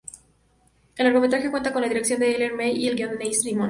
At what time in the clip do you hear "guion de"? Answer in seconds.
2.89-3.17